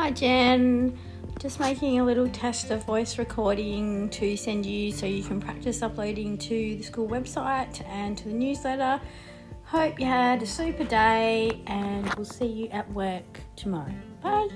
Hi, 0.00 0.12
Gen. 0.12 0.96
Just 1.40 1.58
making 1.58 1.98
a 1.98 2.04
little 2.04 2.28
test 2.28 2.70
of 2.70 2.84
voice 2.84 3.18
recording 3.18 4.08
to 4.10 4.36
send 4.36 4.64
you 4.64 4.92
so 4.92 5.06
you 5.06 5.24
can 5.24 5.40
practice 5.40 5.82
uploading 5.82 6.38
to 6.38 6.76
the 6.76 6.82
school 6.82 7.08
website 7.08 7.84
and 7.88 8.16
to 8.16 8.28
the 8.28 8.32
newsletter. 8.32 9.00
Hope 9.64 9.98
you 9.98 10.06
had 10.06 10.40
a 10.40 10.46
super 10.46 10.84
day, 10.84 11.60
and 11.66 12.14
we'll 12.14 12.24
see 12.24 12.46
you 12.46 12.68
at 12.68 12.88
work 12.92 13.40
tomorrow. 13.56 13.92
Bye. 14.22 14.48